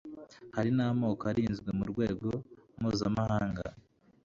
[0.55, 2.29] harimo n'amoko arinzwe mu rwego
[2.79, 3.65] mpuzamahanga